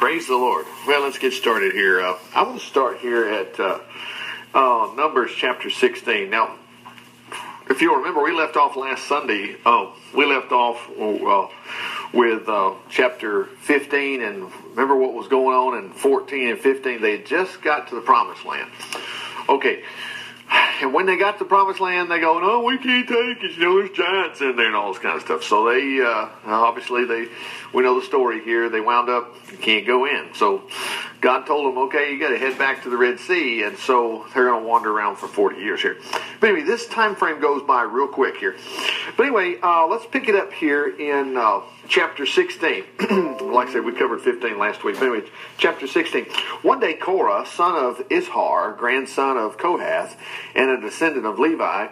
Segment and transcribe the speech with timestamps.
[0.00, 0.64] Praise the Lord.
[0.86, 2.00] Well, let's get started here.
[2.00, 3.80] Uh, I want to start here at uh,
[4.54, 6.30] uh, Numbers chapter 16.
[6.30, 6.56] Now,
[7.68, 9.56] if you'll remember, we left off last Sunday.
[9.62, 11.48] Uh, we left off uh,
[12.14, 17.02] with uh, chapter 15, and remember what was going on in 14 and 15?
[17.02, 18.70] They just got to the promised land.
[19.50, 19.82] Okay.
[20.82, 23.56] And when they got to the promised land, they go, no, we can't take it.
[23.56, 25.44] You know, there's giants in there and all this kind of stuff.
[25.44, 27.28] So they, uh, obviously, they,
[27.74, 28.68] we know the story here.
[28.70, 30.30] They wound up, can't go in.
[30.34, 30.62] So
[31.20, 33.62] God told them, okay, you got to head back to the Red Sea.
[33.62, 35.98] And so they're going to wander around for 40 years here.
[36.40, 38.56] But anyway, this time frame goes by real quick here.
[39.16, 42.84] But anyway, uh, let's pick it up here in uh, chapter 16.
[43.52, 44.96] like I said, we covered 15 last week.
[45.02, 45.24] Anyway,
[45.58, 46.24] chapter 16.
[46.62, 50.16] One day, Korah, son of Izhar, grandson of Kohath,
[50.54, 51.88] and a descendant of Levi.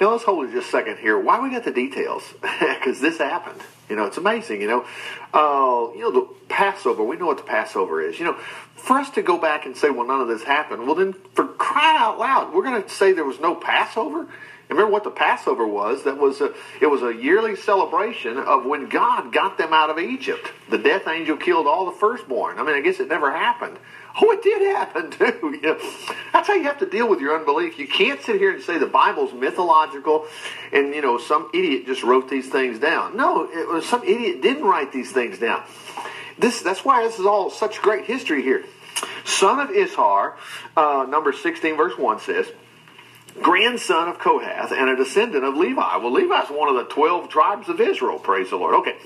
[0.00, 1.18] Now, let's hold it just a second here.
[1.18, 2.22] Why we got the details?
[2.84, 3.62] Because this happened.
[3.88, 4.60] You know, it's amazing.
[4.60, 4.86] You know,
[5.32, 7.02] uh, you know the Passover.
[7.02, 8.18] We know what the Passover is.
[8.18, 8.34] You know,
[8.74, 11.46] for us to go back and say, "Well, none of this happened." Well, then, for
[11.46, 14.26] crying out loud, we're going to say there was no Passover.
[14.74, 16.02] Remember what the Passover was?
[16.02, 20.00] That was a, it was a yearly celebration of when God got them out of
[20.00, 20.50] Egypt.
[20.68, 22.58] The death angel killed all the firstborn.
[22.58, 23.78] I mean, I guess it never happened.
[24.16, 25.58] Oh, it did happen too.
[25.60, 25.76] Know,
[26.32, 27.80] that's how you have to deal with your unbelief.
[27.80, 30.28] You can't sit here and say the Bible's mythological,
[30.72, 33.16] and you know some idiot just wrote these things down.
[33.16, 35.64] No, it was some idiot didn't write these things down.
[36.38, 38.64] This that's why this is all such great history here.
[39.24, 40.34] Son of Izhar,
[40.76, 42.46] uh, number sixteen, verse one says
[43.42, 45.96] grandson of Kohath and a descendant of Levi.
[45.96, 48.74] Well, Levi's one of the 12 tribes of Israel, praise the Lord.
[48.76, 48.96] Okay.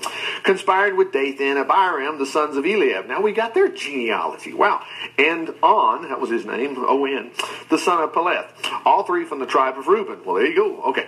[0.43, 3.07] Conspired with Dathan, and Abiram, the sons of Eliab.
[3.07, 4.53] Now we got their genealogy.
[4.53, 4.83] Wow.
[5.17, 7.31] And On, that was his name, O-N,
[7.69, 8.47] the son of Peleth.
[8.85, 10.23] All three from the tribe of Reuben.
[10.23, 10.83] Well, there you go.
[10.89, 11.07] Okay.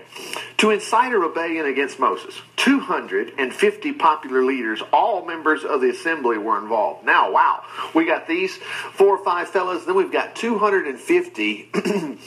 [0.62, 2.40] To incite a rebellion against Moses.
[2.58, 7.04] 250 popular leaders, all members of the assembly were involved.
[7.04, 7.64] Now, wow.
[7.96, 8.58] We got these
[8.94, 11.70] four or five fellas, then we've got 250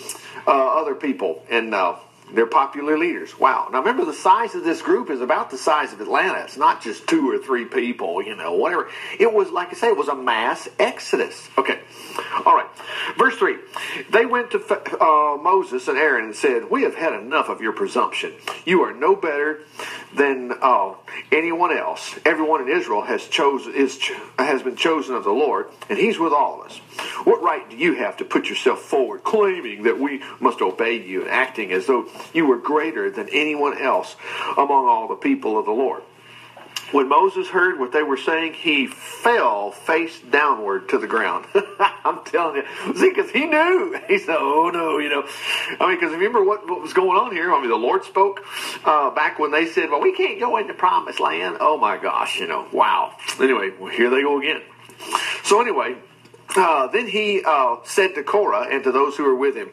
[0.48, 1.94] uh, other people, and uh,
[2.34, 3.38] they're popular leaders.
[3.38, 3.68] Wow.
[3.70, 6.40] Now remember, the size of this group is about the size of Atlanta.
[6.44, 8.88] It's not just two or three people, you know, whatever.
[9.18, 11.48] It was, like I say, it was a mass exodus.
[11.56, 11.80] Okay.
[12.44, 12.68] All right.
[13.16, 13.56] Verse 3.
[14.10, 14.58] They went to
[15.00, 18.34] uh, Moses and Aaron and said, We have had enough of your presumption.
[18.64, 19.60] You are no better
[20.14, 20.94] than uh,
[21.32, 22.18] anyone else.
[22.24, 23.98] Everyone in Israel has chosen is
[24.38, 26.80] has been chosen of the Lord, and He's with all of us.
[27.25, 31.22] What right do you have to put yourself forward, claiming that we must obey you
[31.22, 34.16] and acting as though you were greater than anyone else
[34.56, 36.03] among all the people of the Lord?
[36.94, 41.47] When Moses heard what they were saying, he fell face downward to the ground.
[42.05, 42.94] I'm telling you.
[42.94, 43.99] See, because he knew.
[44.09, 45.26] He said, oh no, you know.
[45.81, 47.53] I mean, because remember what, what was going on here?
[47.53, 48.44] I mean, the Lord spoke
[48.84, 51.56] uh, back when they said, well, we can't go into promised land.
[51.59, 53.16] Oh my gosh, you know, wow.
[53.41, 54.62] Anyway, well, here they go again.
[55.43, 55.97] So anyway,
[56.56, 59.71] uh, then he uh, said to Korah and to those who were with him,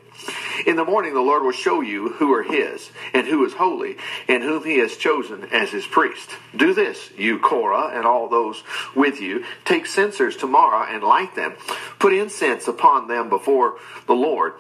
[0.66, 3.97] In the morning the Lord will show you who are his, and who is holy,
[4.27, 6.29] and whom he has chosen as his priest.
[6.55, 8.63] Do this, you Korah, and all those
[8.95, 9.45] with you.
[9.66, 11.55] Take censers tomorrow and light them.
[11.99, 13.77] Put incense upon them before
[14.07, 14.53] the Lord,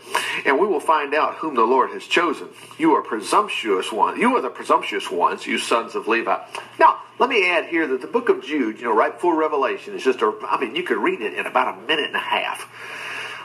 [0.45, 2.49] and we will find out whom the Lord has chosen.
[2.77, 4.17] You are presumptuous ones.
[4.19, 6.37] You are the presumptuous ones, you sons of Levi.
[6.79, 9.95] Now, let me add here that the book of Jude, you know, right before Revelation,
[9.95, 12.19] is just a, I mean, you could read it in about a minute and a
[12.19, 12.67] half.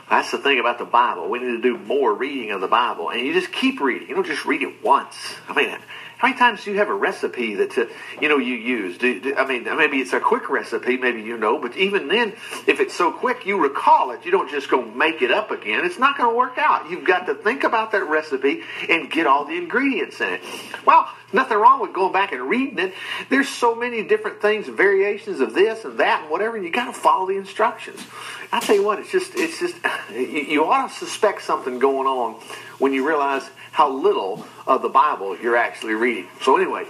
[0.09, 1.29] That's the thing about the Bible.
[1.29, 3.09] We need to do more reading of the Bible.
[3.09, 4.07] And you just keep reading.
[4.07, 5.15] You don't just read it once.
[5.49, 5.77] I mean,
[6.17, 7.85] how many times do you have a recipe that uh,
[8.19, 8.97] you know you use?
[8.97, 12.33] Do, do, I mean, maybe it's a quick recipe, maybe you know, but even then,
[12.65, 14.25] if it's so quick, you recall it.
[14.25, 15.85] You don't just go make it up again.
[15.85, 16.89] It's not going to work out.
[16.89, 20.41] You've got to think about that recipe and get all the ingredients in it.
[20.85, 22.93] Well, nothing wrong with going back and reading it.
[23.29, 26.85] There's so many different things, variations of this and that and whatever, and you got
[26.85, 28.03] to follow the instructions.
[28.51, 29.75] I tell you what, it's just, it's just,
[30.11, 32.41] you, you ought to suspect something going on
[32.79, 36.27] when you realize how little of the Bible you're actually reading.
[36.41, 36.85] So anyway,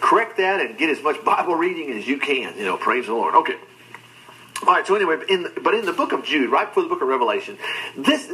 [0.00, 2.56] correct that and get as much Bible reading as you can.
[2.56, 3.34] You know, praise the Lord.
[3.34, 3.56] Okay.
[4.62, 4.86] All right.
[4.86, 7.58] So anyway, in, but in the book of Jude, right before the book of Revelation,
[7.96, 8.26] this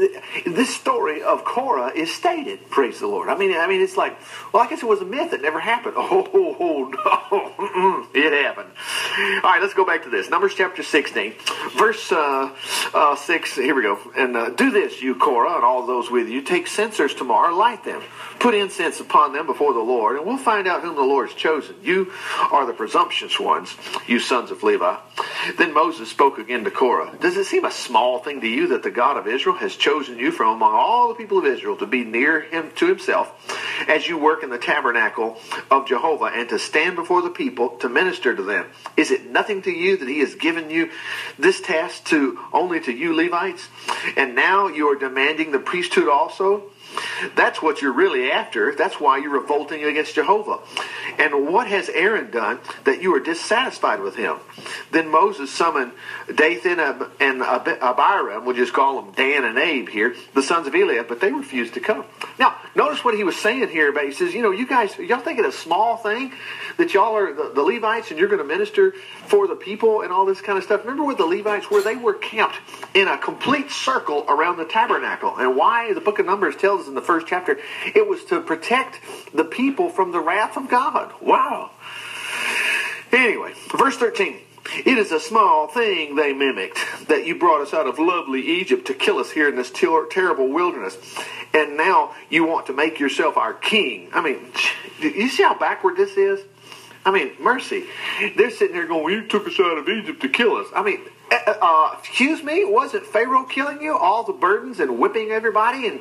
[0.46, 2.70] this story of Korah is stated.
[2.70, 3.28] Praise the Lord.
[3.28, 4.16] I mean, I mean, it's like,
[4.52, 5.32] well, I guess it was a myth.
[5.32, 5.94] that never happened.
[5.96, 8.70] Oh, oh, oh no, it happened.
[9.44, 9.60] All right.
[9.60, 10.30] Let's go back to this.
[10.30, 11.34] Numbers chapter sixteen,
[11.76, 12.54] verse uh,
[12.94, 13.56] uh, six.
[13.56, 13.98] Here we go.
[14.16, 16.42] And uh, do this, you Korah, and all those with you.
[16.42, 18.02] Take censers tomorrow, light them,
[18.38, 21.36] put incense upon them before the Lord, and we'll find out whom the Lord has
[21.36, 21.76] chosen.
[21.82, 22.12] You
[22.50, 23.74] are the presumptuous ones,
[24.06, 24.96] you sons of Levi.
[25.58, 28.82] Then Moses spoke again to Korah, Does it seem a small thing to you that
[28.82, 31.86] the God of Israel has chosen you from among all the people of Israel to
[31.86, 33.32] be near him to himself
[33.88, 35.38] as you work in the tabernacle
[35.70, 38.66] of Jehovah and to stand before the people to minister to them?
[38.94, 40.90] Is it nothing to you that he has given you
[41.38, 43.68] this task to only to you Levites?
[44.14, 46.64] And now you are demanding the priesthood also?
[47.34, 48.74] That's what you're really after.
[48.74, 50.58] That's why you're revolting against Jehovah.
[51.18, 54.36] And what has Aaron done that you are dissatisfied with him?
[54.90, 55.92] Then Moses summoned
[56.34, 56.78] Dathan
[57.20, 61.20] and Abiram, we'll just call them Dan and Abe here, the sons of Eliab, but
[61.20, 62.04] they refused to come.
[62.38, 65.20] Now, notice what he was saying here, but he says, you know, you guys, y'all
[65.20, 66.32] think it a small thing
[66.76, 68.94] that y'all are the, the Levites and you're going to minister
[69.26, 70.82] for the people and all this kind of stuff.
[70.82, 72.56] Remember with the Levites where they were camped
[72.94, 75.36] in a complete circle around the tabernacle.
[75.36, 77.58] And why the book of Numbers tells us in the first chapter,
[77.94, 79.00] it was to protect
[79.32, 81.12] the people from the wrath of God.
[81.20, 81.70] Wow.
[83.12, 84.38] Anyway, verse 13.
[84.86, 88.86] It is a small thing they mimicked that you brought us out of lovely Egypt
[88.86, 90.96] to kill us here in this ter- terrible wilderness.
[91.52, 94.08] And now you want to make yourself our king.
[94.14, 94.38] I mean,
[95.00, 96.40] you see how backward this is?
[97.04, 97.84] I mean, mercy.
[98.36, 100.68] They're sitting there going, well, you took us out of Egypt to kill us.
[100.74, 101.00] I mean,
[101.32, 103.96] uh, uh, uh, excuse me, wasn't Pharaoh killing you?
[103.96, 106.00] All the burdens and whipping everybody and,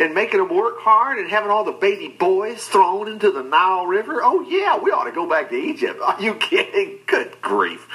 [0.00, 3.86] and making them work hard and having all the baby boys thrown into the Nile
[3.86, 4.20] River?
[4.24, 6.00] Oh, yeah, we ought to go back to Egypt.
[6.04, 6.98] Are you kidding?
[7.06, 7.86] Good grief.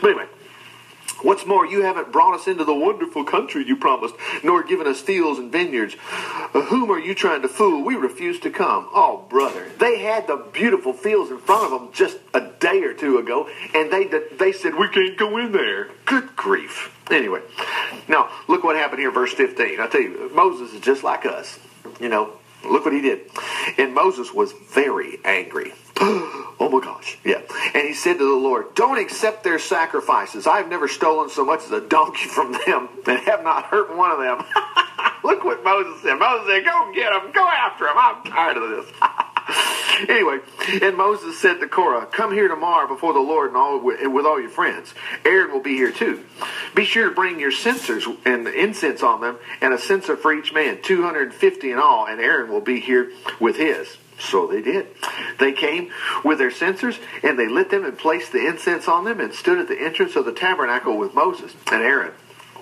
[0.00, 0.28] But anyway,
[1.22, 5.00] What's more, you haven't brought us into the wonderful country you promised, nor given us
[5.00, 5.96] fields and vineyards.
[6.54, 7.84] Uh, whom are you trying to fool?
[7.84, 8.88] We refuse to come.
[8.92, 9.70] Oh, brother.
[9.78, 13.48] They had the beautiful fields in front of them just a day or two ago,
[13.74, 15.90] and they, they said, we can't go in there.
[16.04, 16.96] Good grief.
[17.10, 17.40] Anyway,
[18.08, 19.80] now look what happened here, verse 15.
[19.80, 21.58] I tell you, Moses is just like us.
[22.00, 22.32] You know,
[22.64, 23.20] look what he did.
[23.78, 25.72] And Moses was very angry.
[26.00, 27.18] oh my gosh.
[27.24, 27.42] Yeah.
[27.74, 30.46] And he said to the Lord, Don't accept their sacrifices.
[30.46, 34.10] I've never stolen so much as a donkey from them and have not hurt one
[34.10, 34.44] of them.
[35.24, 36.18] Look what Moses said.
[36.18, 37.32] Moses said, Go get them.
[37.32, 37.94] Go after them.
[37.96, 38.92] I'm tired of this.
[40.08, 40.38] anyway,
[40.80, 44.40] and Moses said to Korah, Come here tomorrow before the Lord and all, with all
[44.40, 44.94] your friends.
[45.24, 46.24] Aaron will be here too.
[46.74, 50.52] Be sure to bring your censers and incense on them, and a censer for each
[50.52, 53.10] man, 250 in all, and Aaron will be here
[53.40, 53.96] with his.
[54.22, 54.86] So they did.
[55.38, 55.90] They came
[56.24, 59.58] with their censers and they lit them and placed the incense on them and stood
[59.58, 62.12] at the entrance of the tabernacle with Moses and Aaron.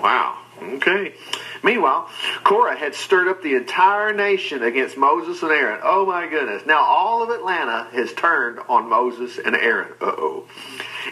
[0.03, 0.39] Wow.
[0.63, 1.15] Okay.
[1.63, 2.11] Meanwhile,
[2.45, 5.81] Korah had stirred up the entire nation against Moses and Aaron.
[5.83, 6.65] Oh my goodness.
[6.67, 9.93] Now all of Atlanta has turned on Moses and Aaron.
[10.01, 10.49] Uh oh.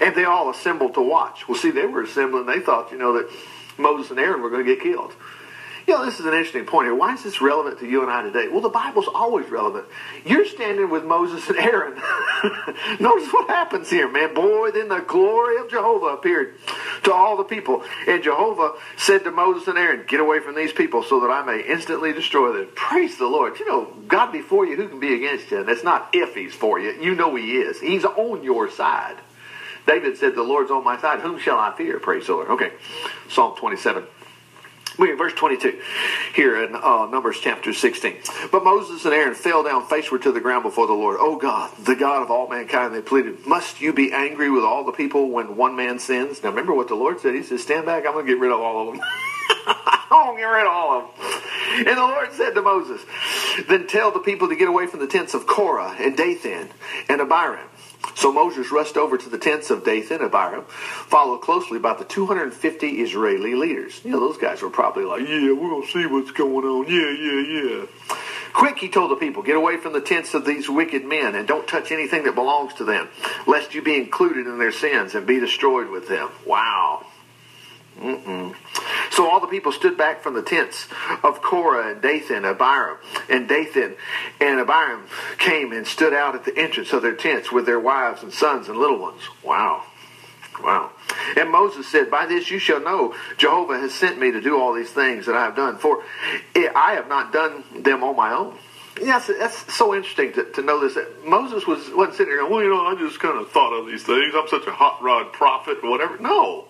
[0.00, 1.48] And they all assembled to watch.
[1.48, 2.46] Well, see, they were assembling.
[2.46, 3.30] They thought, you know, that
[3.78, 5.14] Moses and Aaron were going to get killed.
[5.88, 6.94] You know, this is an interesting point here.
[6.94, 8.48] Why is this relevant to you and I today?
[8.48, 9.86] Well, the Bible's always relevant.
[10.26, 11.94] You're standing with Moses and Aaron.
[13.00, 14.34] Notice what happens here, man.
[14.34, 16.56] Boy, then the glory of Jehovah appeared
[17.04, 17.82] to all the people.
[18.06, 21.42] And Jehovah said to Moses and Aaron, Get away from these people so that I
[21.42, 22.68] may instantly destroy them.
[22.74, 23.58] Praise the Lord.
[23.58, 25.60] You know, God before you, who can be against you?
[25.60, 26.90] And it's not if he's for you.
[27.00, 27.80] You know he is.
[27.80, 29.16] He's on your side.
[29.86, 31.20] David said, The Lord's on my side.
[31.20, 31.98] Whom shall I fear?
[31.98, 32.48] Praise the Lord.
[32.48, 32.72] Okay.
[33.30, 34.04] Psalm 27.
[34.98, 35.80] Look at verse 22
[36.34, 38.16] here in uh, Numbers chapter 16.
[38.50, 41.18] But Moses and Aaron fell down faceward to the ground before the Lord.
[41.20, 44.84] Oh God, the God of all mankind, they pleaded, Must you be angry with all
[44.84, 46.42] the people when one man sins?
[46.42, 47.36] Now remember what the Lord said.
[47.36, 49.04] He said, Stand back, I'm going to get rid of all of them.
[50.10, 51.86] I'm going to get rid of all of them.
[51.86, 53.00] And the Lord said to Moses,
[53.68, 56.70] Then tell the people to get away from the tents of Korah and Dathan
[57.08, 57.68] and Abiram
[58.18, 62.04] so Moses rushed over to the tents of Dathan and Abiram, followed closely by the
[62.04, 64.00] 250 Israeli leaders.
[64.04, 66.88] You know, those guys were probably like, yeah, we're going to see what's going on.
[66.88, 67.86] Yeah, yeah, yeah.
[68.52, 71.46] Quick, he told the people, get away from the tents of these wicked men and
[71.46, 73.08] don't touch anything that belongs to them,
[73.46, 76.28] lest you be included in their sins and be destroyed with them.
[76.44, 77.06] Wow.
[78.00, 78.56] Mm-mm.
[79.18, 80.86] So all the people stood back from the tents
[81.24, 82.98] of Korah and Dathan, and Abiram,
[83.28, 83.96] and Dathan
[84.40, 85.08] and Abiram
[85.38, 88.68] came and stood out at the entrance of their tents with their wives and sons
[88.68, 89.20] and little ones.
[89.42, 89.82] Wow.
[90.62, 90.92] Wow.
[91.36, 94.72] And Moses said, By this you shall know Jehovah has sent me to do all
[94.72, 96.04] these things that I have done, for
[96.54, 98.56] I have not done them on my own.
[99.02, 100.96] Yes, that's so interesting to, to know this.
[101.24, 103.88] Moses was, wasn't sitting there going, well, you know, I just kind of thought of
[103.88, 104.32] these things.
[104.36, 106.18] I'm such a hot rod prophet or whatever.
[106.18, 106.66] No.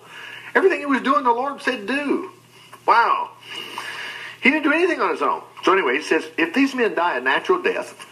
[0.55, 2.33] Everything he was doing, the Lord said do.
[2.89, 3.33] Wow.
[4.41, 5.43] He didn't do anything on his own.
[5.63, 8.07] So anyway, he says, if these men die a natural death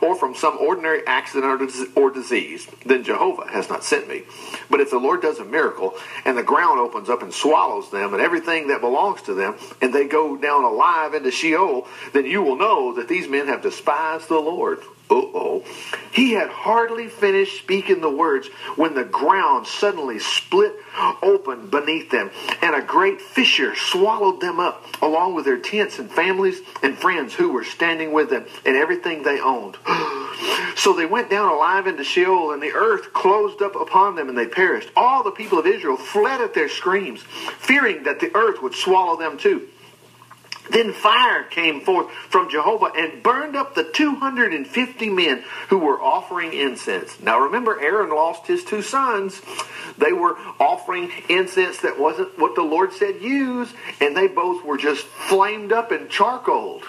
[0.00, 1.60] or from some ordinary accident
[1.96, 4.22] or disease, then Jehovah has not sent me.
[4.70, 8.14] But if the Lord does a miracle and the ground opens up and swallows them
[8.14, 12.40] and everything that belongs to them, and they go down alive into Sheol, then you
[12.40, 14.78] will know that these men have despised the Lord.
[15.10, 15.64] Uh-oh.
[16.12, 20.74] He had hardly finished speaking the words when the ground suddenly split
[21.22, 22.30] open beneath them,
[22.62, 27.34] and a great fissure swallowed them up, along with their tents and families and friends
[27.34, 29.76] who were standing with them, and everything they owned.
[30.76, 34.36] so they went down alive into Sheol, and the earth closed up upon them, and
[34.36, 34.90] they perished.
[34.96, 39.16] All the people of Israel fled at their screams, fearing that the earth would swallow
[39.16, 39.68] them too.
[40.70, 46.52] Then fire came forth from Jehovah and burned up the 250 men who were offering
[46.52, 47.20] incense.
[47.20, 49.42] Now remember, Aaron lost his two sons.
[49.98, 54.78] They were offering incense that wasn't what the Lord said use, and they both were
[54.78, 56.84] just flamed up and charcoaled.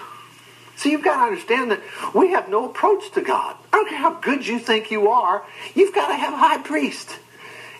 [0.76, 1.80] So you've got to understand that
[2.14, 3.56] we have no approach to God.
[3.72, 6.58] I don't care how good you think you are, you've got to have a high
[6.58, 7.18] priest.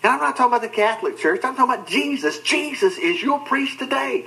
[0.03, 1.41] I'm not talking about the Catholic Church.
[1.43, 2.39] I'm talking about Jesus.
[2.39, 4.25] Jesus is your priest today.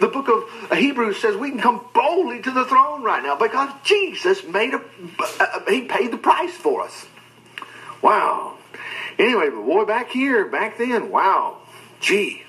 [0.00, 3.70] The book of Hebrews says we can come boldly to the throne right now because
[3.84, 4.82] Jesus made a,
[5.38, 7.06] uh, he paid the price for us.
[8.00, 8.56] Wow.
[9.18, 11.58] Anyway, but boy, back here, back then, wow.
[12.00, 12.42] Gee,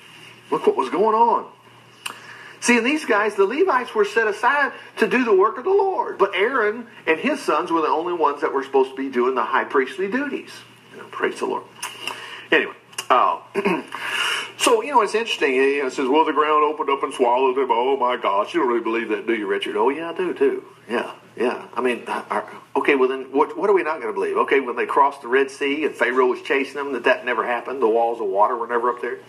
[0.49, 1.51] look what was going on.
[2.61, 5.71] See, in these guys, the Levites were set aside to do the work of the
[5.71, 6.19] Lord.
[6.19, 9.35] But Aaron and his sons were the only ones that were supposed to be doing
[9.35, 10.51] the high priestly duties.
[10.93, 11.63] You know, praise the Lord.
[12.51, 12.73] Anyway,
[13.09, 13.39] uh,
[14.57, 15.55] so you know it's interesting.
[15.55, 18.53] You know, it says, "Well, the ground opened up and swallowed them." Oh my gosh,
[18.53, 19.75] you don't really believe that, do you, Richard?
[19.77, 20.65] Oh yeah, I do too.
[20.89, 21.67] Yeah, yeah.
[21.73, 22.03] I mean,
[22.75, 22.95] okay.
[22.95, 23.57] Well, then what?
[23.57, 24.37] What are we not going to believe?
[24.37, 27.45] Okay, when they crossed the Red Sea and Pharaoh was chasing them, that that never
[27.45, 27.81] happened.
[27.81, 29.19] The walls of water were never up there.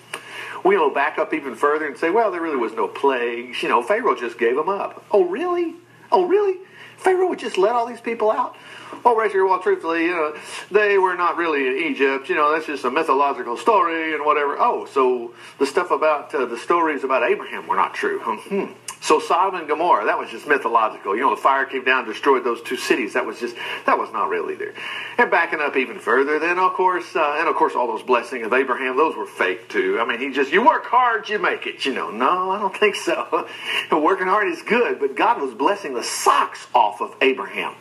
[0.65, 3.63] We will back up even further and say, well, there really was no plagues.
[3.63, 5.05] You know, Pharaoh just gave them up.
[5.11, 5.75] Oh really?
[6.11, 6.59] Oh really?
[7.03, 8.57] Pharaoh would just let all these people out?
[9.05, 10.37] Oh, Richard, well, truthfully, you know,
[10.71, 12.29] they were not really in Egypt.
[12.29, 14.57] You know, that's just a mythological story and whatever.
[14.59, 18.21] Oh, so the stuff about uh, the stories about Abraham were not true.
[18.21, 18.73] Hmm.
[19.03, 21.17] So Sodom and Gomorrah, that was just mythological.
[21.17, 23.15] You know, the fire came down, destroyed those two cities.
[23.15, 24.75] That was just, that was not really there.
[25.19, 28.47] And backing up even further, then of course, uh, and of course, all those blessings
[28.47, 29.99] of Abraham, those were fake too.
[30.01, 31.85] I mean, he just, you work hard, you make it.
[31.85, 33.49] You know, no, I don't think so.
[33.91, 37.75] Working hard is good, but God was blessing the socks off of Abraham.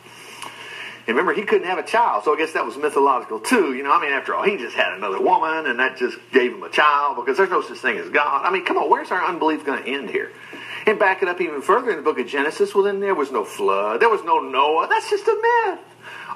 [1.08, 3.76] And remember, he couldn't have a child, so I guess that was mythological too.
[3.76, 6.52] You know, I mean, after all, he just had another woman, and that just gave
[6.52, 8.44] him a child because there's no such thing as God.
[8.44, 10.32] I mean, come on, where's our unbelief going to end here?
[10.86, 13.32] And back it up even further in the book of Genesis, well, then there was
[13.32, 14.88] no flood, there was no Noah.
[14.90, 15.36] That's just a
[15.66, 15.80] myth.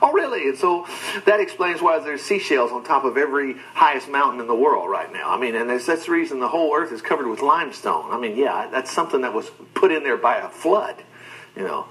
[0.02, 0.50] Oh, really?
[0.50, 0.86] And so
[1.26, 5.12] that explains why there's seashells on top of every highest mountain in the world right
[5.12, 5.32] now.
[5.32, 8.12] I mean, and that's the reason the whole earth is covered with limestone.
[8.12, 10.96] I mean, yeah, that's something that was put in there by a flood,
[11.56, 11.88] you know.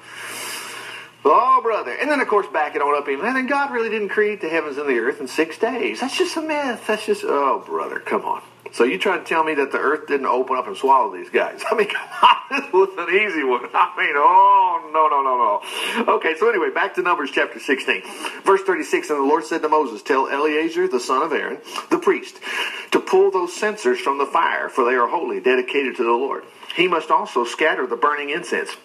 [1.25, 1.93] Oh, brother.
[1.93, 3.25] And then, of course, back it on up even.
[3.25, 6.01] And then God really didn't create the heavens and the earth in six days.
[6.01, 6.87] That's just a myth.
[6.87, 8.43] That's just, oh, brother, come on.
[8.75, 11.31] So you trying to tell me that the earth didn't open up and swallow these
[11.31, 11.63] guys?
[11.71, 13.69] I mean, come on, this was an easy one.
[13.73, 16.15] I mean, oh, no, no, no, no.
[16.17, 18.03] Okay, so anyway, back to Numbers chapter 16.
[18.43, 21.59] Verse 36, And the Lord said to Moses, Tell Eleazar, the son of Aaron,
[21.91, 22.41] the priest,
[22.91, 26.43] to pull those censers from the fire, for they are holy, dedicated to the Lord.
[26.75, 28.77] He must also scatter the burning incense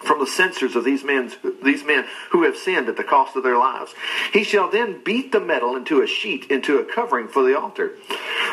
[0.00, 3.42] from the censers of these men, these men who have sinned at the cost of
[3.42, 3.94] their lives.
[4.32, 7.92] He shall then beat the metal into a sheet, into a covering for the altar.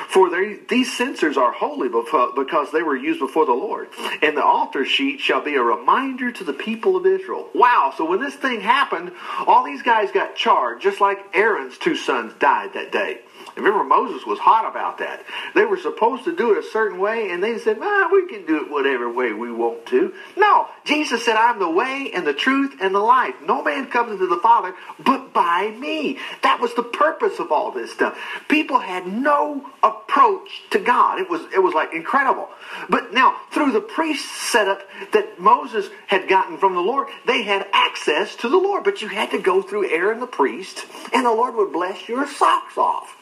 [0.10, 3.90] For they, these censers are holy because they were used before the Lord.
[4.22, 7.50] And the altar sheet shall be a reminder to the people of Israel.
[7.54, 9.12] Wow, so when this thing happened,
[9.48, 13.22] all these guys got charged, just like Aaron's two sons died that day.
[13.56, 15.24] Remember, Moses was hot about that.
[15.54, 18.46] They were supposed to do it a certain way, and they said, ah, we can
[18.46, 20.14] do it whatever way we want to.
[20.36, 23.36] No, Jesus said, I'm the way and the truth and the life.
[23.46, 26.18] No man comes into the Father but by me.
[26.42, 28.18] That was the purpose of all this stuff.
[28.48, 31.20] People had no approach to God.
[31.20, 32.50] It was, it was like incredible.
[32.90, 34.82] But now, through the priest setup
[35.12, 38.84] that Moses had gotten from the Lord, they had access to the Lord.
[38.84, 42.28] But you had to go through Aaron the priest, and the Lord would bless your
[42.28, 43.18] socks off.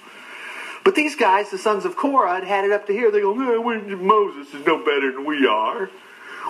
[0.91, 3.11] But these guys, the sons of Korah, had had it up to here.
[3.11, 5.89] They go, yeah, Moses is no better than we are.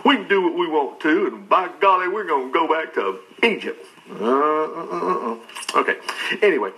[0.03, 2.95] We can do what we want to, and by golly, we're going to go back
[2.95, 3.85] to Egypt.
[4.09, 5.97] Uh, uh, uh, uh, okay.
[6.41, 6.71] Anyway,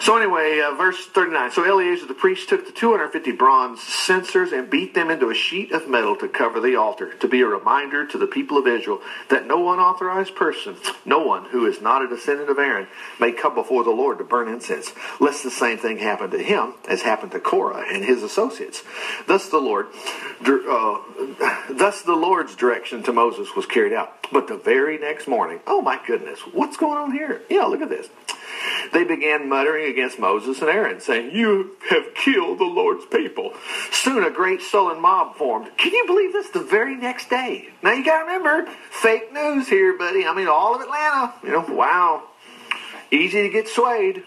[0.00, 1.52] so anyway, uh, verse 39.
[1.52, 5.72] So Eleazar the priest took the 250 bronze censers and beat them into a sheet
[5.72, 9.00] of metal to cover the altar, to be a reminder to the people of Israel
[9.30, 12.86] that no unauthorized person, no one who is not a descendant of Aaron,
[13.20, 16.74] may come before the Lord to burn incense, lest the same thing happen to him
[16.88, 18.82] as happened to Korah and his associates.
[19.26, 19.86] Thus the Lord,
[20.46, 20.98] uh,
[21.70, 24.26] thus the Lord's direction to Moses was carried out.
[24.32, 27.42] But the very next morning, oh my goodness, what's going on here?
[27.48, 28.08] Yeah, look at this.
[28.92, 33.52] They began muttering against Moses and Aaron, saying, You have killed the Lord's people.
[33.90, 35.70] Soon a great sullen mob formed.
[35.76, 36.50] Can you believe this?
[36.50, 37.68] The very next day.
[37.82, 40.26] Now you got to remember, fake news here, buddy.
[40.26, 41.34] I mean, all of Atlanta.
[41.42, 42.22] You know, wow.
[43.10, 44.24] Easy to get swayed.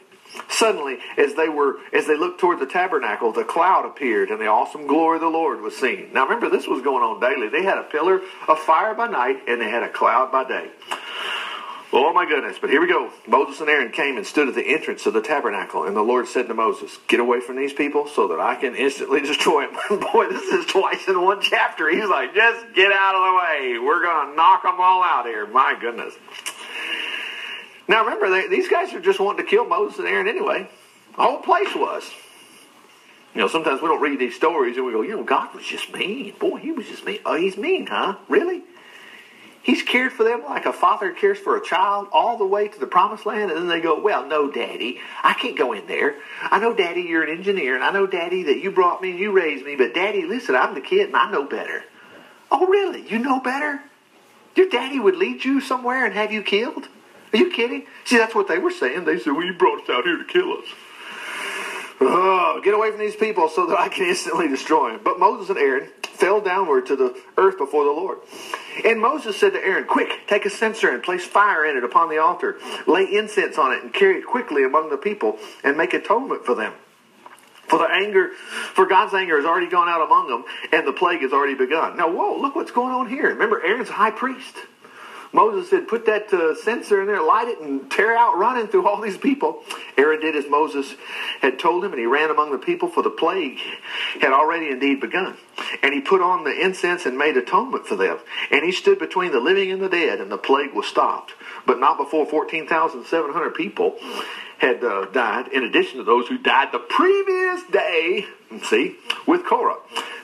[0.50, 4.48] Suddenly, as they were as they looked toward the tabernacle, the cloud appeared, and the
[4.48, 6.12] awesome glory of the Lord was seen.
[6.13, 7.50] Now remember, this was going on daily.
[7.50, 10.70] They had a pillar of fire by night, and they had a cloud by day.
[11.94, 13.12] Oh my goodness, but here we go.
[13.27, 16.27] Moses and Aaron came and stood at the entrance of the tabernacle, and the Lord
[16.27, 20.00] said to Moses, Get away from these people so that I can instantly destroy them.
[20.12, 21.89] Boy, this is twice in one chapter.
[21.89, 23.79] He's like, Just get out of the way.
[23.79, 25.48] We're going to knock them all out here.
[25.48, 26.13] My goodness.
[27.88, 30.70] Now remember, they, these guys are just wanting to kill Moses and Aaron anyway.
[31.15, 32.12] The whole place was.
[33.34, 35.63] You know, sometimes we don't read these stories and we go, you know, God was
[35.63, 36.34] just mean.
[36.38, 37.20] Boy, he was just mean.
[37.25, 38.17] Oh, he's mean, huh?
[38.27, 38.63] Really?
[39.67, 42.79] He's cared for them like a father cares for a child all the way to
[42.79, 46.15] the promised land, and then they go, Well, no, Daddy, I can't go in there.
[46.41, 49.19] I know, Daddy, you're an engineer, and I know, Daddy, that you brought me and
[49.19, 51.83] you raised me, but Daddy, listen, I'm the kid and I know better.
[52.50, 53.05] Oh, really?
[53.09, 53.81] You know better?
[54.55, 56.88] Your daddy would lead you somewhere and have you killed?
[57.33, 57.88] Are you kidding?
[58.05, 59.03] See, that's what they were saying.
[59.03, 60.65] They said, Well, you brought us out here to kill us.
[62.00, 65.01] Oh, get away from these people so that I can instantly destroy them.
[65.03, 68.19] But Moses and Aaron fell downward to the earth before the Lord.
[68.86, 72.10] And Moses said to Aaron, Quick, take a censer and place fire in it upon
[72.10, 72.57] the altar.
[72.86, 76.55] Lay incense on it and carry it quickly among the people and make atonement for
[76.55, 76.74] them.
[77.67, 81.22] For the anger, for God's anger has already gone out among them, and the plague
[81.22, 81.98] has already begun.
[81.98, 83.27] Now, whoa, look what's going on here.
[83.27, 84.55] Remember, Aaron's high priest.
[85.34, 88.88] Moses said, put that uh, censer in there, light it, and tear out running through
[88.88, 89.63] all these people.
[89.98, 90.96] Aaron did as Moses
[91.41, 93.60] had told him, and he ran among the people, for the plague
[94.22, 95.38] had already indeed begun.
[95.84, 98.19] And he put on the incense and made atonement for them.
[98.51, 101.34] And he stood between the living and the dead, and the plague was stopped.
[101.65, 103.98] But not before 14,700 people
[104.60, 108.25] had uh, died, in addition to those who died the previous day,
[108.63, 109.77] see, with Korah.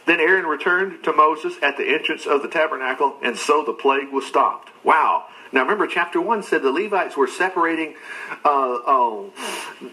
[0.05, 4.11] Then Aaron returned to Moses at the entrance of the tabernacle, and so the plague
[4.11, 4.69] was stopped.
[4.83, 5.27] Wow.
[5.53, 7.95] Now remember, chapter one said the Levites were separating.
[8.43, 9.24] Uh, uh,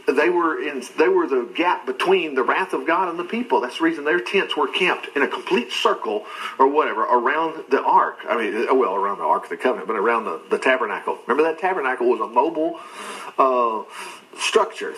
[0.08, 0.82] they were in.
[0.98, 3.60] They were the gap between the wrath of God and the people.
[3.60, 6.24] That's the reason their tents were camped in a complete circle
[6.58, 8.20] or whatever around the ark.
[8.28, 11.18] I mean, uh, well, around the ark of the covenant, but around the, the tabernacle.
[11.26, 12.80] Remember that tabernacle was a mobile.
[13.38, 13.84] Uh,
[14.38, 14.94] structure,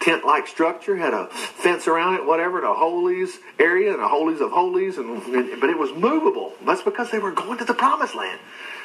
[0.00, 4.08] tent like structure, had a fence around it, whatever, and a holies area and a
[4.08, 6.52] holies of holies, and, and, but it was movable.
[6.66, 8.40] That's because they were going to the promised land.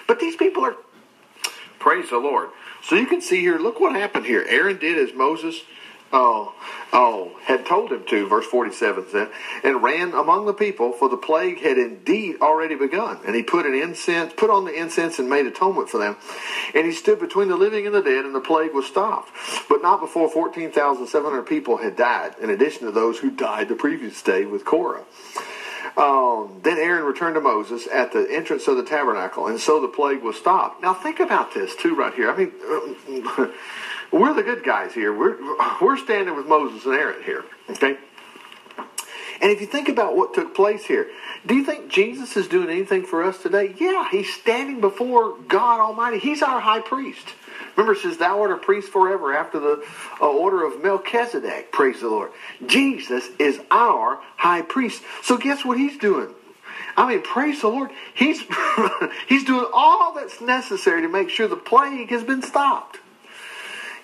[0.08, 0.76] But these people are,
[1.80, 2.50] praise the Lord.
[2.84, 4.46] So you can see here, look what happened here.
[4.48, 5.62] Aaron did as Moses
[6.12, 6.56] oh,
[6.92, 9.30] oh, had told him to, verse 47 said,
[9.63, 13.20] and ran among the people, for the plague had indeed already begun.
[13.26, 16.18] And he put an incense, put on the incense and made atonement for them.
[16.74, 19.32] And he stood between the living and the dead, and the plague was stopped.
[19.68, 24.22] But not before 14,700 people had died, in addition to those who died the previous
[24.22, 25.04] day with Korah.
[25.97, 29.88] Um, then Aaron returned to Moses at the entrance of the tabernacle, and so the
[29.88, 30.82] plague was stopped.
[30.82, 32.32] Now think about this too, right here.
[32.32, 32.52] I mean,
[34.12, 35.13] we're the good guys here.
[35.15, 35.38] We're
[35.82, 37.45] we're standing with Moses and Aaron here.
[37.69, 37.97] Okay.
[39.41, 41.08] And if you think about what took place here,
[41.45, 43.73] do you think Jesus is doing anything for us today?
[43.80, 46.19] Yeah, he's standing before God Almighty.
[46.19, 47.25] He's our high priest.
[47.75, 49.86] Remember, it says, Thou art a priest forever after the
[50.19, 51.71] uh, order of Melchizedek.
[51.71, 52.32] Praise the Lord.
[52.65, 55.04] Jesus is our high priest.
[55.23, 56.34] So, guess what he's doing?
[56.97, 57.91] I mean, praise the Lord.
[58.13, 58.41] He's,
[59.30, 62.99] he's doing all that's necessary to make sure the plague has been stopped.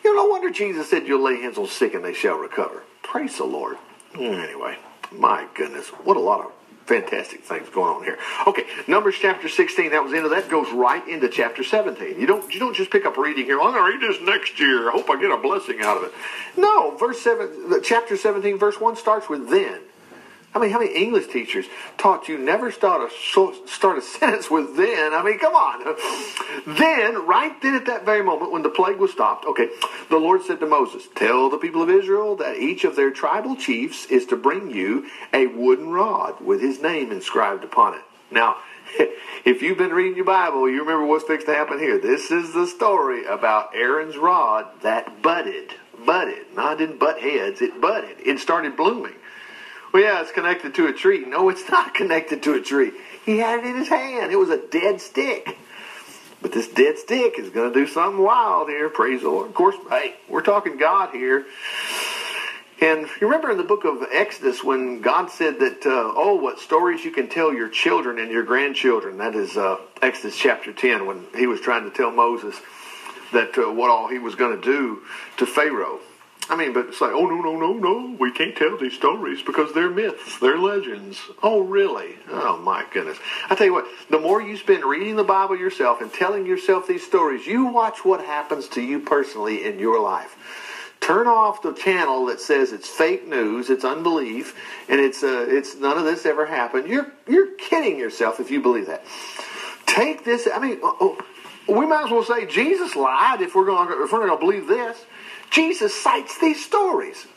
[0.04, 2.84] You know, no wonder Jesus said, You'll lay hands on sick and they shall recover.
[3.04, 3.78] Praise the Lord.
[4.14, 4.78] Anyway,
[5.12, 6.52] my goodness, what a lot of
[6.86, 8.18] fantastic things going on here.
[8.48, 12.20] Okay, Numbers chapter 16, that was the end of that, goes right into chapter 17.
[12.20, 14.60] You don't you don't just pick up reading here, I'm going to read this next
[14.60, 14.90] year.
[14.90, 16.14] I hope I get a blessing out of it.
[16.58, 19.82] No, verse 7, chapter 17, verse 1 starts with then.
[20.56, 21.66] I mean, how many English teachers
[21.98, 23.14] taught you never start a
[23.68, 25.14] start a sentence with then?
[25.14, 25.96] I mean, come on.
[26.68, 29.70] Then, right then at that very moment when the plague was stopped, okay,
[30.10, 33.56] the Lord said to Moses, Tell the people of Israel that each of their tribal
[33.56, 38.02] chiefs is to bring you a wooden rod with his name inscribed upon it.
[38.32, 38.56] Now,
[39.46, 42.00] if you've been reading your Bible, you remember what's fixed to happen here.
[42.00, 45.74] This is the story about Aaron's rod that budded.
[46.04, 46.48] Budded.
[46.56, 48.18] Not didn't butt heads, it budded.
[48.26, 49.16] It started blooming.
[49.94, 51.26] Well, yeah, it's connected to a tree.
[51.26, 52.92] No, it's not connected to a tree.
[53.26, 54.32] He had it in his hand.
[54.32, 55.58] It was a dead stick.
[56.42, 58.90] But this dead stick is going to do something wild here.
[58.90, 59.48] Praise the Lord.
[59.48, 61.46] Of course, hey, we're talking God here.
[62.82, 66.60] And you remember in the book of Exodus when God said that, uh, oh, what
[66.60, 69.18] stories you can tell your children and your grandchildren.
[69.18, 72.60] That is uh, Exodus chapter 10 when he was trying to tell Moses
[73.32, 75.02] that uh, what all he was going to do
[75.38, 76.00] to Pharaoh.
[76.48, 79.42] I mean, but it's like, oh no, no, no, no, we can't tell these stories
[79.42, 81.20] because they're myths, they're legends.
[81.42, 82.16] Oh, really?
[82.30, 83.18] Oh my goodness!
[83.50, 86.88] I tell you what, the more you spend reading the Bible yourself and telling yourself
[86.88, 90.36] these stories, you watch what happens to you personally in your life.
[91.02, 94.56] Turn off the channel that says it's fake news, it's unbelief,
[94.88, 96.88] and it's uh, it's none of this ever happened.
[96.88, 99.04] You're you're kidding yourself if you believe that.
[99.88, 100.48] Take this.
[100.52, 101.18] I mean, oh,
[101.68, 104.68] we might as well say Jesus lied if we're going if we're going to believe
[104.68, 104.98] this.
[105.52, 107.28] Jesus cites these stories.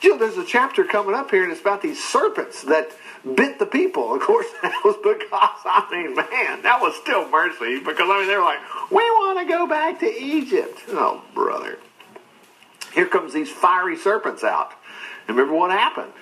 [0.00, 2.90] You know, there's a chapter coming up here, and it's about these serpents that
[3.34, 4.14] bit the people.
[4.14, 8.28] Of course, that was because, I mean, man, that was still mercy because, I mean,
[8.28, 10.78] they're like, we want to go back to Egypt.
[10.90, 11.78] Oh, brother.
[12.92, 14.72] Here comes these fiery serpents out.
[15.26, 16.12] Remember what happened?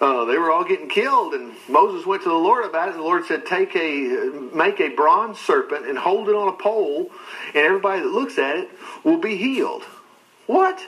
[0.00, 2.92] Uh, they were all getting killed, and Moses went to the Lord about it.
[2.92, 6.52] And the Lord said, "Take a, make a bronze serpent and hold it on a
[6.52, 7.10] pole,
[7.48, 8.70] and everybody that looks at it
[9.04, 9.84] will be healed."
[10.50, 10.84] What?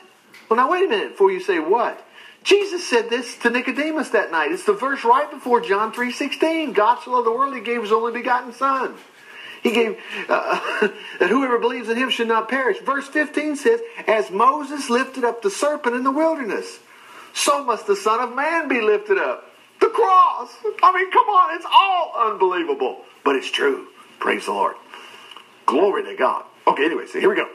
[0.49, 2.05] Well, now wait a minute before you say what.
[2.43, 4.51] Jesus said this to Nicodemus that night.
[4.51, 6.75] It's the verse right before John 3.16.
[6.75, 8.97] God so loved the world, he gave his only begotten Son.
[9.63, 10.59] He gave, uh,
[11.21, 12.81] that whoever believes in him should not perish.
[12.81, 16.81] Verse 15 says, As Moses lifted up the serpent in the wilderness,
[17.33, 19.49] so must the Son of Man be lifted up.
[19.81, 20.51] The cross.
[20.83, 23.05] I mean, come on, it's all unbelievable.
[23.23, 23.87] But it's true.
[24.19, 24.75] Praise the Lord.
[25.67, 26.47] Glory to God.
[26.67, 27.49] Okay, anyway, so here we go.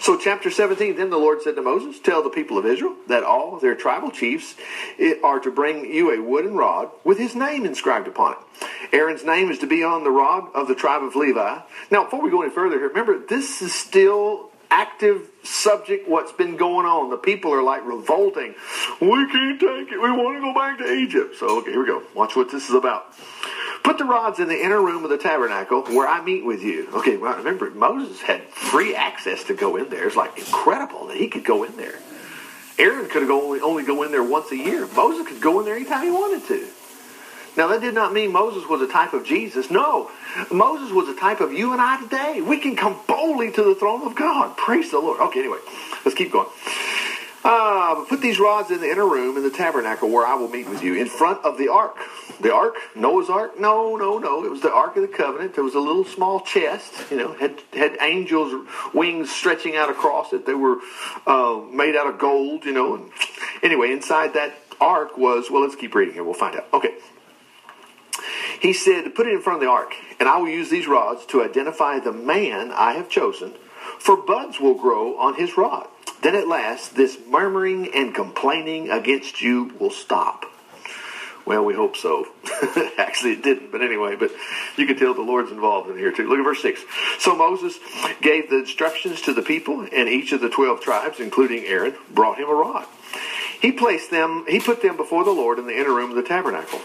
[0.00, 3.24] So, chapter 17, then the Lord said to Moses, Tell the people of Israel that
[3.24, 4.54] all their tribal chiefs
[4.98, 8.68] eh, are to bring you a wooden rod with his name inscribed upon it.
[8.92, 11.58] Aaron's name is to be on the rod of the tribe of Levi.
[11.90, 16.56] Now, before we go any further here, remember, this is still active subject what's been
[16.56, 18.54] going on the people are like revolting
[19.00, 21.86] we can't take it we want to go back to egypt so okay here we
[21.86, 23.14] go watch what this is about
[23.84, 26.88] Put the rods in the inner room of the tabernacle where I meet with you.
[26.94, 30.06] Okay, well, remember, Moses had free access to go in there.
[30.06, 31.98] It's like incredible that he could go in there.
[32.78, 34.88] Aaron could only, only go in there once a year.
[34.96, 36.66] Moses could go in there anytime he wanted to.
[37.56, 39.70] Now, that did not mean Moses was a type of Jesus.
[39.70, 40.10] No,
[40.50, 42.40] Moses was a type of you and I today.
[42.40, 44.56] We can come boldly to the throne of God.
[44.56, 45.20] Praise the Lord.
[45.20, 45.58] Okay, anyway,
[46.04, 46.48] let's keep going.
[47.44, 50.66] Uh, put these rods in the inner room in the tabernacle where I will meet
[50.66, 51.98] with you in front of the ark.
[52.40, 53.60] The ark, Noah's ark?
[53.60, 54.44] No, no, no.
[54.46, 55.54] It was the ark of the covenant.
[55.54, 60.32] There was a little small chest, you know, had had angels' wings stretching out across
[60.32, 60.46] it.
[60.46, 60.78] They were
[61.26, 62.94] uh, made out of gold, you know.
[62.94, 63.10] And
[63.62, 65.62] anyway, inside that ark was well.
[65.62, 66.24] Let's keep reading here.
[66.24, 66.64] We'll find out.
[66.72, 66.94] Okay.
[68.60, 71.26] He said, "Put it in front of the ark, and I will use these rods
[71.26, 73.54] to identify the man I have chosen,
[73.98, 75.88] for buds will grow on his rod."
[76.22, 80.46] Then at last, this murmuring and complaining against you will stop.
[81.46, 82.26] Well, we hope so.
[82.98, 84.30] Actually, it didn't, but anyway, but
[84.78, 86.26] you can tell the Lord's involved in here too.
[86.26, 86.80] Look at verse 6.
[87.18, 87.78] So Moses
[88.22, 92.38] gave the instructions to the people, and each of the 12 tribes, including Aaron, brought
[92.38, 92.86] him a rod.
[93.60, 96.22] He placed them, he put them before the Lord in the inner room of the
[96.22, 96.80] tabernacle.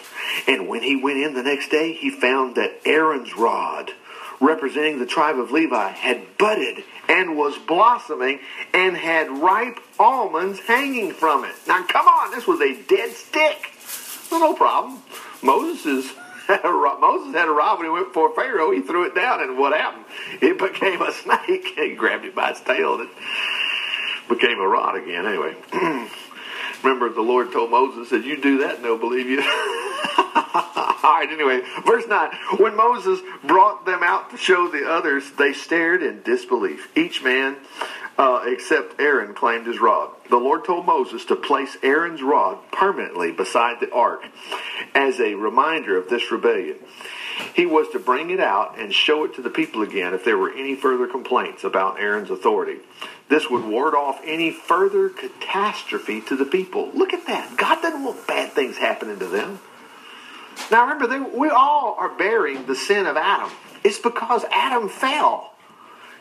[0.48, 3.92] And when he went in the next day, he found that Aaron's rod,
[4.40, 8.40] representing the tribe of Levi, had budded and was blossoming
[8.74, 11.56] and had ripe almonds hanging from it.
[11.68, 13.74] Now, come on, this was a dead stick.
[14.32, 15.02] Well, no problem.
[15.42, 16.12] Moses
[16.48, 18.72] had a rod, Moses had a rod when he went before Pharaoh.
[18.72, 20.06] He threw it down, and what happened?
[20.42, 21.74] It became a snake.
[21.76, 23.10] He grabbed it by its tail, and it
[24.30, 25.26] became a rod again.
[25.26, 25.56] Anyway,
[26.84, 29.42] remember the Lord told Moses, "Said you do that, and they'll believe you."
[31.02, 32.30] All right, anyway, verse 9.
[32.58, 36.96] When Moses brought them out to show the others, they stared in disbelief.
[36.96, 37.58] Each man
[38.20, 40.10] uh, except Aaron claimed his rod.
[40.30, 44.26] The Lord told Moses to place Aaron's rod permanently beside the ark
[44.94, 46.76] as a reminder of this rebellion.
[47.56, 50.38] He was to bring it out and show it to the people again if there
[50.38, 52.80] were any further complaints about Aaron's authority.
[53.30, 56.92] This would ward off any further catastrophe to the people.
[56.94, 57.58] Look at that.
[57.58, 59.60] God doesn't want bad things happening to them.
[60.72, 63.52] Now remember, they, we all are bearing the sin of Adam.
[63.84, 65.54] It's because Adam fell.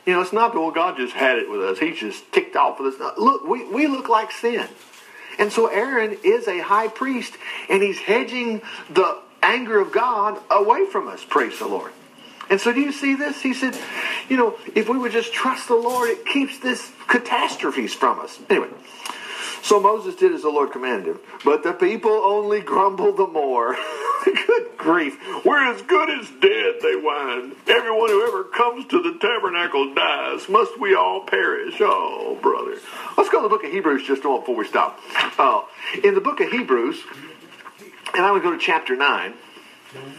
[0.06, 1.78] You know, it's not that, well, God just had it with us.
[1.78, 3.12] He's just ticked off with us.
[3.18, 4.66] Look, we, we look like sin.
[5.38, 7.34] And so Aaron is a high priest,
[7.68, 11.92] and he's hedging the anger of God away from us, praise the Lord.
[12.50, 13.42] And so do you see this?
[13.42, 13.76] He said,
[14.28, 18.38] you know, if we would just trust the Lord, it keeps this catastrophes from us.
[18.48, 18.68] Anyway,
[19.62, 23.76] so Moses did as the Lord commanded him, but the people only grumbled the more.
[24.46, 25.16] good grief.
[25.44, 27.54] We're as good as dead, they whined.
[27.66, 30.48] Everyone who ever comes to the tabernacle dies.
[30.48, 31.76] Must we all perish?
[31.80, 32.76] Oh, brother.
[33.16, 35.00] Let's go to the book of Hebrews just moment before we stop.
[35.38, 35.62] Uh,
[36.02, 37.02] in the book of Hebrews,
[38.14, 39.34] and going to go to chapter 9.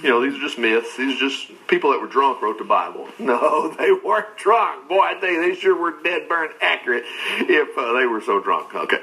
[0.02, 0.98] You know, these are just myths.
[0.98, 3.08] These are just people that were drunk wrote the Bible.
[3.20, 4.90] No, they weren't drunk.
[4.90, 7.04] Boy, I you, they sure were dead burn accurate
[7.42, 8.74] if uh, they were so drunk.
[8.74, 8.98] Okay.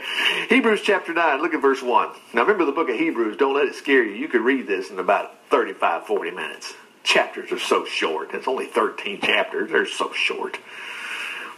[0.49, 2.09] Hebrews chapter 9, look at verse 1.
[2.35, 4.15] Now remember the book of Hebrews, don't let it scare you.
[4.15, 6.75] You could read this in about 35, 40 minutes.
[7.05, 8.35] Chapters are so short.
[8.35, 9.71] It's only 13 chapters.
[9.71, 10.59] They're so short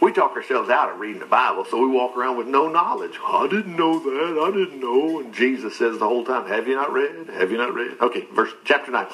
[0.01, 3.19] we talk ourselves out of reading the Bible, so we walk around with no knowledge.
[3.23, 4.41] I didn't know that.
[4.41, 5.19] I didn't know.
[5.19, 7.29] And Jesus says the whole time, "Have you not read?
[7.29, 9.07] Have you not read?" Okay, verse chapter nine,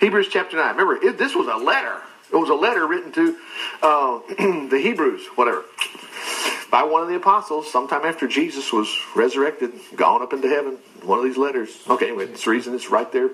[0.00, 0.76] Hebrews chapter nine.
[0.76, 2.02] Remember, it, this was a letter.
[2.32, 3.36] It was a letter written to
[3.82, 4.20] uh,
[4.68, 5.64] the Hebrews, whatever,
[6.70, 7.70] by one of the apostles.
[7.70, 10.78] Sometime after Jesus was resurrected, gone up into heaven.
[11.02, 11.82] One of these letters.
[11.88, 13.30] Okay, anyway, this reason it's right there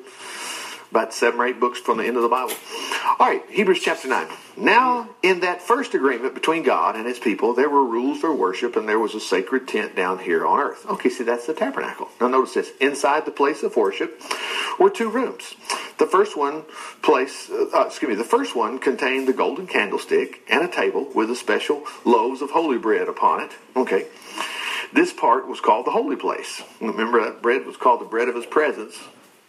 [0.95, 2.55] about seven or eight books from the end of the Bible.
[3.19, 4.29] All right, Hebrews chapter 9.
[4.57, 8.77] Now, in that first agreement between God and his people, there were rules for worship
[8.77, 10.87] and there was a sacred tent down here on earth.
[10.87, 12.11] Okay, see, that's the tabernacle.
[12.21, 12.71] Now, notice this.
[12.81, 14.23] Inside the place of worship
[14.79, 15.57] were two rooms.
[15.99, 16.63] The first one
[17.03, 21.29] place, uh, excuse me, the first one contained the golden candlestick and a table with
[21.29, 23.51] a special loaves of holy bread upon it.
[23.75, 24.07] Okay.
[24.93, 26.63] This part was called the holy place.
[26.81, 28.97] Remember that bread was called the bread of his presence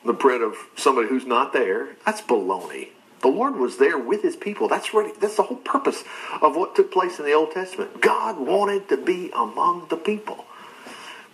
[0.06, 1.96] the bread of somebody who's not there.
[2.06, 2.90] That's baloney.
[3.22, 4.68] The Lord was there with his people.
[4.68, 6.04] That's what, that's the whole purpose
[6.42, 8.02] of what took place in the Old Testament.
[8.02, 10.46] God wanted to be among the people.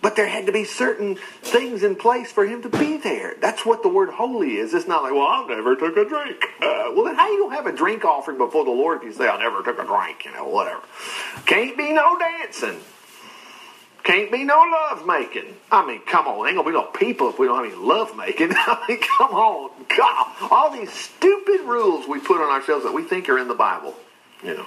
[0.00, 3.36] But there had to be certain things in place for him to be there.
[3.40, 4.74] That's what the word holy is.
[4.74, 6.42] It's not like, well, I never took a drink.
[6.60, 9.12] Uh, well, then how you to have a drink offering before the Lord if you
[9.12, 10.82] say, I never took a drink, you know, whatever.
[11.46, 12.80] Can't be no dancing.
[14.04, 15.54] Can't be no love making.
[15.70, 16.46] I mean, come on.
[16.48, 18.50] Ain't gonna be no people if we don't have any love making.
[18.54, 19.70] I mean, come on.
[19.96, 20.50] God.
[20.50, 23.94] All these stupid rules we put on ourselves that we think are in the Bible.
[24.42, 24.66] You know,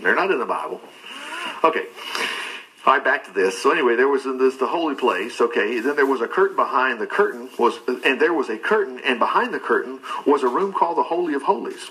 [0.00, 0.80] they're not in the Bible.
[1.64, 1.86] Okay.
[2.86, 3.62] All right, back to this.
[3.62, 5.40] So anyway, there was in this the holy place.
[5.40, 9.00] Okay, then there was a curtain behind the curtain was, and there was a curtain,
[9.04, 11.90] and behind the curtain was a room called the Holy of Holies.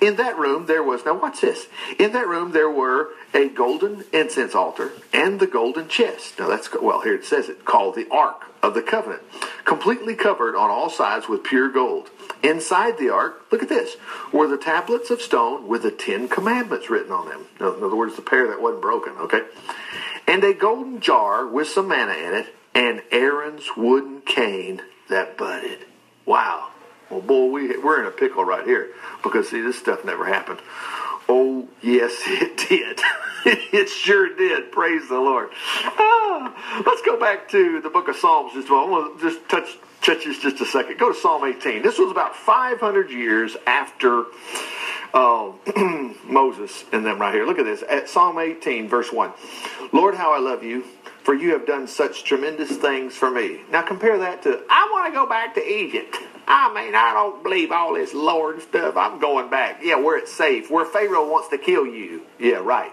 [0.00, 1.66] In that room there was now watch this.
[1.98, 6.38] In that room there were a golden incense altar and the golden chest.
[6.38, 9.22] Now that's well here it says it called the Ark of the Covenant,
[9.64, 12.10] completely covered on all sides with pure gold.
[12.42, 13.96] Inside the ark, look at this,
[14.32, 17.46] were the tablets of stone with the Ten Commandments written on them.
[17.58, 19.12] In other words, the pair that wasn't broken.
[19.18, 19.42] Okay
[20.30, 25.80] and a golden jar with some manna in it, and Aaron's wooden cane that budded.
[26.24, 26.68] Wow.
[27.10, 28.90] Well, boy, we, we're in a pickle right here
[29.24, 30.60] because, see, this stuff never happened.
[31.32, 33.00] Oh, yes, it did.
[33.72, 34.72] it sure did.
[34.72, 35.50] Praise the Lord.
[35.84, 39.20] Ah, let's go back to the book of Psalms just a moment.
[39.20, 40.98] Just touch, touch just a second.
[40.98, 41.82] Go to Psalm 18.
[41.82, 44.24] This was about 500 years after
[45.14, 45.52] uh,
[46.24, 47.46] Moses and them right here.
[47.46, 47.84] Look at this.
[47.88, 49.32] At Psalm 18, verse 1.
[49.92, 50.82] Lord, how I love you,
[51.22, 53.60] for you have done such tremendous things for me.
[53.70, 56.16] Now compare that to, I want to go back to Egypt.
[56.52, 58.96] I mean, I don't believe all this Lord stuff.
[58.96, 59.82] I'm going back.
[59.84, 60.68] Yeah, where it's safe.
[60.68, 62.22] Where Pharaoh wants to kill you.
[62.40, 62.90] Yeah, right.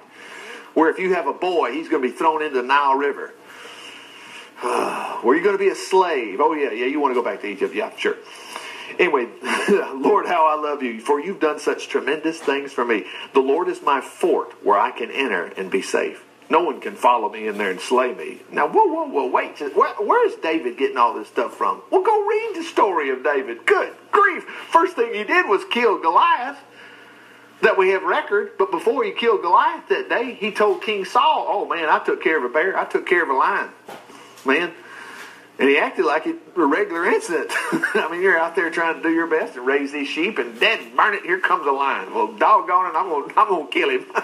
[0.76, 3.34] Where if you have a boy, he's going to be thrown into the Nile River.
[5.24, 6.40] Where you're going to be a slave.
[6.40, 7.74] Oh, yeah, yeah, you want to go back to Egypt.
[7.74, 8.18] Yeah, sure.
[9.00, 9.28] Anyway,
[9.96, 13.06] Lord, how I love you, for you've done such tremendous things for me.
[13.34, 16.24] The Lord is my fort where I can enter and be safe.
[16.50, 18.42] No one can follow me in there and slay me.
[18.52, 19.60] Now, whoa, whoa, whoa, wait.
[19.76, 21.82] Where, where's David getting all this stuff from?
[21.92, 23.66] Well, go read the story of David.
[23.66, 24.44] Good grief.
[24.44, 26.58] First thing he did was kill Goliath
[27.62, 28.52] that we have record.
[28.58, 32.24] But before he killed Goliath that day, he told King Saul, oh, man, I took
[32.24, 32.78] care of a bear.
[32.78, 33.70] I took care of a lion.
[34.46, 34.72] Man,
[35.60, 37.48] and he acted like it was a regular incident.
[37.52, 40.60] I mean, you're out there trying to do your best and raise these sheep, and
[40.60, 42.14] dead burn it, here comes a lion.
[42.14, 44.06] Well, doggone it, I'm gonna, I'm gonna kill him.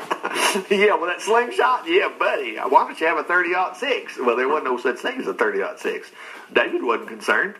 [0.69, 1.87] yeah, well, that slingshot?
[1.87, 2.57] Yeah, buddy.
[2.57, 4.19] Why don't you have a 30 6?
[4.19, 6.11] Well, there wasn't no such thing as a 30 6.
[6.53, 7.55] David wasn't concerned.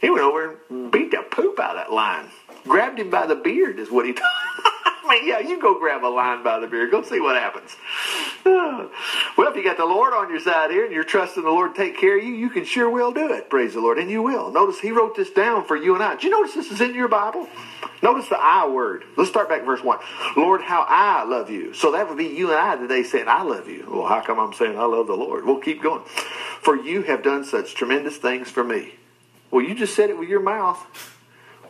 [0.00, 2.28] He went over and beat the poop out of that lion.
[2.64, 4.22] Grabbed him by the beard, is what he did.
[4.22, 6.90] I mean, yeah, you go grab a lion by the beard.
[6.90, 7.74] Go see what happens.
[8.48, 8.90] Oh.
[9.36, 11.74] Well, if you got the Lord on your side here and you're trusting the Lord
[11.74, 13.50] to take care of you, you can sure will do it.
[13.50, 13.98] Praise the Lord.
[13.98, 14.50] And you will.
[14.50, 16.14] Notice he wrote this down for you and I.
[16.14, 17.46] Did you notice this is in your Bible?
[18.02, 19.04] Notice the I word.
[19.16, 19.98] Let's start back verse 1.
[20.38, 21.74] Lord, how I love you.
[21.74, 23.86] So that would be you and I today saying, I love you.
[23.90, 25.44] Well, how come I'm saying I love the Lord?
[25.44, 26.02] We'll keep going.
[26.04, 28.94] For you have done such tremendous things for me.
[29.50, 31.12] Well, you just said it with your mouth.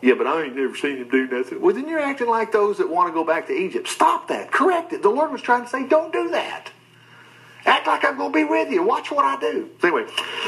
[0.01, 1.59] Yeah, but I ain't never seen him do nothing.
[1.59, 3.89] Well, then you're acting like those that want to go back to Egypt.
[3.89, 4.51] Stop that.
[4.51, 5.01] Correct it.
[5.01, 6.71] The Lord was trying to say, don't do that.
[7.65, 8.83] Act like I'm going to be with you.
[8.83, 9.69] Watch what I do.
[9.83, 10.05] Anyway,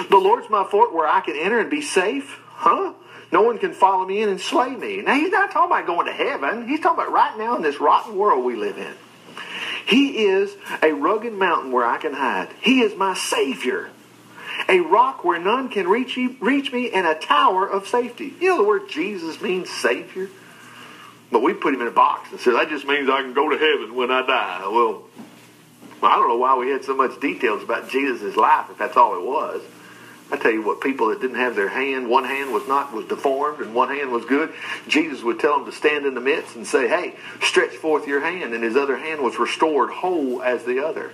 [0.09, 2.39] the Lord's my fort where I can enter and be safe.
[2.47, 2.93] Huh?
[3.31, 5.01] No one can follow me in and slay me.
[5.01, 6.67] Now, he's not talking about going to heaven.
[6.67, 8.93] He's talking about right now in this rotten world we live in.
[9.85, 12.49] He is a rugged mountain where I can hide.
[12.61, 13.89] He is my Savior.
[14.67, 18.33] a rock where none can reach, reach me, and a tower of safety.
[18.39, 20.29] You know the word Jesus means Savior?
[21.31, 23.49] But we put him in a box and said, that just means I can go
[23.49, 24.67] to heaven when I die.
[24.67, 25.03] Well,
[26.01, 29.15] I don't know why we had so much details about Jesus' life if that's all
[29.17, 29.61] it was.
[30.31, 33.05] I tell you what, people that didn't have their hand, one hand was not was
[33.05, 34.53] deformed and one hand was good.
[34.87, 38.21] Jesus would tell them to stand in the midst and say, "Hey, stretch forth your
[38.21, 41.11] hand," and his other hand was restored whole as the other.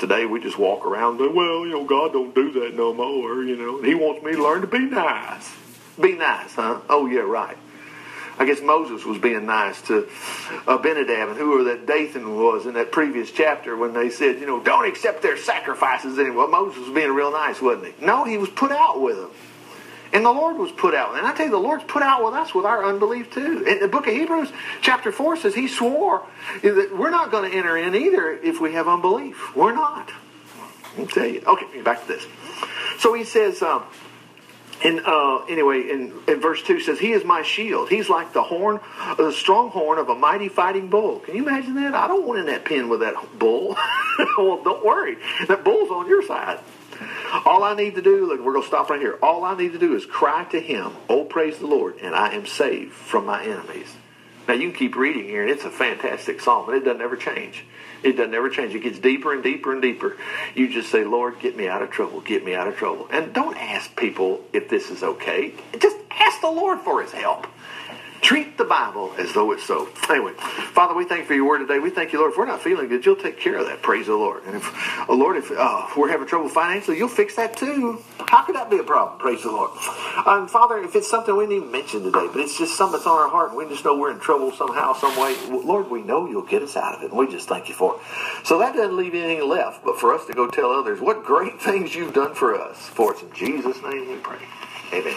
[0.00, 3.44] Today we just walk around and well, you know, God don't do that no more.
[3.44, 5.54] You know, He wants me to learn to be nice.
[6.00, 6.80] Be nice, huh?
[6.88, 7.56] Oh yeah, right.
[8.38, 10.08] I guess Moses was being nice to
[10.66, 14.60] Abinadab and whoever that Dathan was in that previous chapter when they said, you know,
[14.60, 16.48] don't accept their sacrifices anymore.
[16.48, 18.04] Moses was being real nice, wasn't he?
[18.04, 19.30] No, he was put out with them.
[20.12, 21.16] And the Lord was put out.
[21.16, 23.64] And I tell you, the Lord's put out with us with our unbelief too.
[23.64, 26.26] In the book of Hebrews, chapter 4 says he swore
[26.62, 29.56] that we're not going to enter in either if we have unbelief.
[29.56, 30.10] We're not.
[30.98, 31.42] I'll tell you.
[31.46, 32.26] Okay, back to this.
[32.98, 33.84] So he says, um,
[34.84, 37.88] and uh, anyway, in, in verse 2 says, He is my shield.
[37.88, 38.80] He's like the horn,
[39.16, 41.20] the strong horn of a mighty fighting bull.
[41.20, 41.94] Can you imagine that?
[41.94, 43.76] I don't want in that pen with that bull.
[44.38, 45.16] well, don't worry.
[45.46, 46.60] That bull's on your side.
[47.44, 49.18] All I need to do, look, we're going to stop right here.
[49.22, 52.34] All I need to do is cry to Him, Oh, praise the Lord, and I
[52.34, 53.88] am saved from my enemies.
[54.48, 57.16] Now, you can keep reading here, and it's a fantastic psalm, and it doesn't ever
[57.16, 57.64] change.
[58.02, 58.74] It doesn't ever change.
[58.74, 60.16] It gets deeper and deeper and deeper.
[60.54, 62.20] You just say, Lord, get me out of trouble.
[62.20, 63.06] Get me out of trouble.
[63.10, 65.54] And don't ask people if this is okay.
[65.78, 67.46] Just ask the Lord for his help.
[68.22, 69.88] Treat the Bible as though it's so.
[70.08, 71.80] Anyway, Father, we thank you for your word today.
[71.80, 72.32] We thank you, Lord.
[72.32, 73.82] If we're not feeling good, you'll take care of that.
[73.82, 74.44] Praise the Lord.
[74.46, 78.00] And if, oh Lord, if uh, we're having trouble financially, you'll fix that too.
[78.20, 79.18] How could that be a problem?
[79.18, 79.72] Praise the Lord.
[80.24, 83.06] And Father, if it's something we didn't even mention today, but it's just something that's
[83.08, 86.02] on our heart and we just know we're in trouble somehow, some way, Lord, we
[86.02, 87.10] know you'll get us out of it.
[87.10, 88.46] And we just thank you for it.
[88.46, 91.60] So that doesn't leave anything left but for us to go tell others what great
[91.60, 92.78] things you've done for us.
[92.78, 94.38] For it's in Jesus' name we pray.
[94.92, 95.16] Amen.